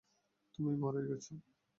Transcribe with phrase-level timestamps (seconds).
[0.55, 1.33] তুমি মরেই গেছো।